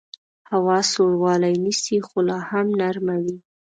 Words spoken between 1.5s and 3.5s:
نیسي خو لاهم نرمه وي